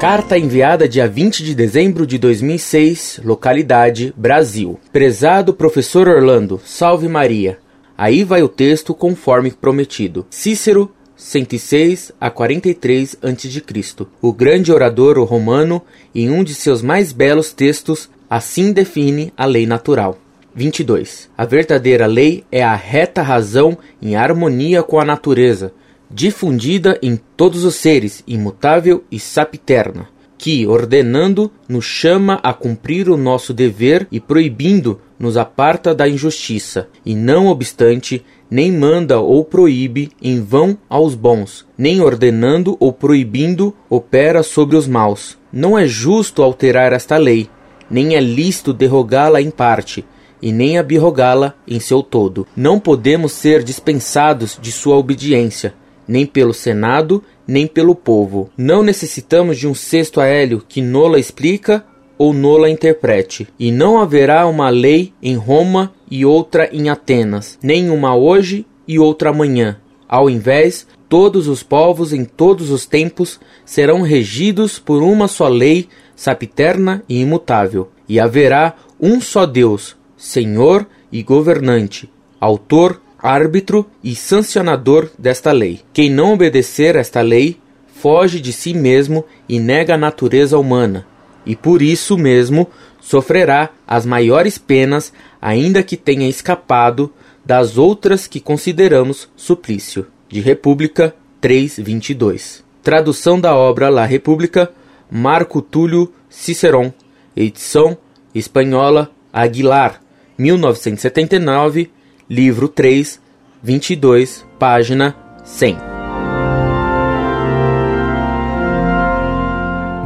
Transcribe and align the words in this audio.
Carta 0.00 0.38
enviada 0.38 0.88
dia 0.88 1.06
20 1.06 1.44
de 1.44 1.54
dezembro 1.54 2.06
de 2.06 2.16
2006, 2.16 3.20
localidade 3.22 4.14
Brasil. 4.16 4.80
Prezado 4.90 5.52
professor 5.52 6.08
Orlando, 6.08 6.58
salve 6.64 7.06
Maria. 7.06 7.58
Aí 7.98 8.24
vai 8.24 8.42
o 8.42 8.48
texto 8.48 8.94
conforme 8.94 9.50
prometido. 9.50 10.26
Cícero 10.30 10.90
106 11.14 12.12
a 12.18 12.30
43 12.30 13.18
a.C. 13.22 14.06
O 14.22 14.32
grande 14.32 14.72
orador 14.72 15.22
romano, 15.22 15.82
em 16.14 16.30
um 16.30 16.42
de 16.42 16.54
seus 16.54 16.80
mais 16.80 17.12
belos 17.12 17.52
textos, 17.52 18.08
assim 18.30 18.72
define 18.72 19.34
a 19.36 19.44
lei 19.44 19.66
natural. 19.66 20.16
22. 20.54 21.28
A 21.36 21.44
verdadeira 21.44 22.06
lei 22.06 22.42
é 22.50 22.62
a 22.62 22.74
reta 22.74 23.20
razão 23.20 23.76
em 24.00 24.16
harmonia 24.16 24.82
com 24.82 24.98
a 24.98 25.04
natureza, 25.04 25.74
difundida 26.10 26.98
em 27.02 27.18
todos 27.36 27.64
os 27.64 27.76
seres, 27.76 28.24
imutável 28.26 29.04
e 29.10 29.18
sapiterna, 29.20 30.08
que, 30.36 30.66
ordenando, 30.66 31.50
nos 31.68 31.84
chama 31.84 32.40
a 32.42 32.52
cumprir 32.52 33.08
o 33.08 33.16
nosso 33.16 33.54
dever 33.54 34.08
e 34.10 34.18
proibindo, 34.18 35.00
nos 35.18 35.36
aparta 35.36 35.94
da 35.94 36.08
injustiça, 36.08 36.88
e 37.04 37.14
não 37.14 37.46
obstante, 37.46 38.24
nem 38.50 38.72
manda 38.72 39.20
ou 39.20 39.44
proíbe 39.44 40.10
em 40.20 40.42
vão 40.42 40.76
aos 40.88 41.14
bons, 41.14 41.66
nem 41.76 42.00
ordenando 42.00 42.76
ou 42.80 42.92
proibindo 42.92 43.74
opera 43.88 44.42
sobre 44.42 44.76
os 44.76 44.88
maus. 44.88 45.38
Não 45.52 45.78
é 45.78 45.86
justo 45.86 46.42
alterar 46.42 46.92
esta 46.92 47.16
lei, 47.16 47.48
nem 47.90 48.16
é 48.16 48.20
lícito 48.20 48.72
derrogá-la 48.72 49.42
em 49.42 49.50
parte, 49.50 50.04
e 50.42 50.52
nem 50.52 50.78
abirrogá-la 50.78 51.54
em 51.68 51.78
seu 51.78 52.02
todo. 52.02 52.46
Não 52.56 52.80
podemos 52.80 53.32
ser 53.32 53.62
dispensados 53.62 54.58
de 54.60 54.72
sua 54.72 54.96
obediência, 54.96 55.74
nem 56.10 56.26
pelo 56.26 56.52
Senado, 56.52 57.22
nem 57.46 57.68
pelo 57.68 57.94
povo. 57.94 58.50
Não 58.58 58.82
necessitamos 58.82 59.56
de 59.56 59.68
um 59.68 59.74
sexto 59.74 60.20
aélio 60.20 60.60
que 60.68 60.82
nola 60.82 61.20
explica 61.20 61.84
ou 62.18 62.32
nola 62.32 62.68
interprete. 62.68 63.46
E 63.56 63.70
não 63.70 64.00
haverá 64.00 64.44
uma 64.48 64.68
lei 64.70 65.14
em 65.22 65.36
Roma 65.36 65.92
e 66.10 66.26
outra 66.26 66.68
em 66.72 66.90
Atenas, 66.90 67.56
nem 67.62 67.90
uma 67.90 68.16
hoje 68.16 68.66
e 68.88 68.98
outra 68.98 69.30
amanhã. 69.30 69.78
Ao 70.08 70.28
invés, 70.28 70.84
todos 71.08 71.46
os 71.46 71.62
povos 71.62 72.12
em 72.12 72.24
todos 72.24 72.70
os 72.70 72.84
tempos 72.84 73.38
serão 73.64 74.02
regidos 74.02 74.80
por 74.80 75.04
uma 75.04 75.28
só 75.28 75.46
lei, 75.46 75.88
sapiterna 76.16 77.04
e 77.08 77.20
imutável. 77.20 77.88
E 78.08 78.18
haverá 78.18 78.74
um 79.00 79.20
só 79.20 79.46
Deus, 79.46 79.96
Senhor 80.16 80.88
e 81.12 81.22
governante, 81.22 82.10
autor 82.40 83.00
árbitro 83.22 83.86
e 84.02 84.14
sancionador 84.14 85.08
desta 85.18 85.52
lei. 85.52 85.80
Quem 85.92 86.10
não 86.10 86.32
obedecer 86.32 86.96
esta 86.96 87.20
lei 87.20 87.58
foge 87.94 88.40
de 88.40 88.52
si 88.52 88.72
mesmo 88.72 89.24
e 89.48 89.58
nega 89.58 89.94
a 89.94 89.98
natureza 89.98 90.58
humana, 90.58 91.06
e 91.44 91.54
por 91.54 91.82
isso 91.82 92.16
mesmo 92.16 92.66
sofrerá 93.00 93.70
as 93.86 94.06
maiores 94.06 94.56
penas, 94.56 95.12
ainda 95.40 95.82
que 95.82 95.96
tenha 95.96 96.28
escapado 96.28 97.12
das 97.44 97.76
outras 97.76 98.26
que 98.26 98.40
consideramos 98.40 99.28
suplício. 99.36 100.06
De 100.28 100.40
República 100.40 101.14
3:22. 101.40 102.62
Tradução 102.82 103.38
da 103.38 103.54
obra 103.54 103.88
La 103.90 104.06
República, 104.06 104.70
Marco 105.10 105.60
Túlio 105.60 106.12
Ciceron, 106.28 106.92
edição 107.36 107.98
espanhola 108.34 109.10
Aguilar, 109.32 110.00
1979 110.38 111.90
livro 112.30 112.68
3, 112.68 113.20
22, 113.60 114.46
página 114.56 115.16
100. 115.44 115.76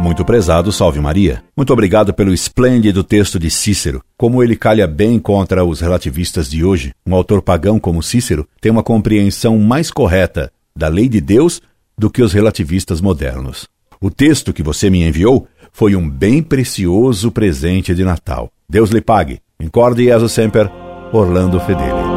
Muito 0.00 0.24
prezado, 0.24 0.72
salve 0.72 1.00
Maria. 1.00 1.44
Muito 1.54 1.70
obrigado 1.70 2.14
pelo 2.14 2.32
esplêndido 2.32 3.04
texto 3.04 3.38
de 3.38 3.50
Cícero. 3.50 4.02
Como 4.16 4.42
ele 4.42 4.56
calha 4.56 4.86
bem 4.86 5.18
contra 5.18 5.66
os 5.66 5.80
relativistas 5.80 6.50
de 6.50 6.64
hoje, 6.64 6.94
um 7.06 7.14
autor 7.14 7.42
pagão 7.42 7.78
como 7.78 8.02
Cícero 8.02 8.48
tem 8.58 8.72
uma 8.72 8.82
compreensão 8.82 9.58
mais 9.58 9.90
correta 9.90 10.50
da 10.74 10.88
lei 10.88 11.10
de 11.10 11.20
Deus 11.20 11.60
do 11.96 12.08
que 12.08 12.22
os 12.22 12.32
relativistas 12.32 13.02
modernos. 13.02 13.68
O 14.00 14.10
texto 14.10 14.52
que 14.52 14.62
você 14.62 14.88
me 14.88 15.06
enviou 15.06 15.46
foi 15.72 15.94
um 15.94 16.08
bem 16.08 16.42
precioso 16.42 17.30
presente 17.30 17.94
de 17.94 18.02
Natal. 18.02 18.50
Deus 18.68 18.88
lhe 18.88 19.02
pague. 19.02 19.40
Incorde 19.60 20.04
Jesus 20.04 20.32
Semper, 20.32 20.70
Orlando 21.12 21.60
Fedeli. 21.60 22.13